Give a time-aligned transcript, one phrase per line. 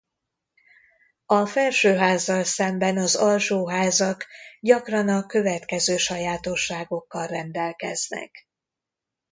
[1.25, 4.27] A felsőházzal szemben az alsóházak
[4.59, 8.47] gyakran a következő sajátosságokkal rendelkeznek.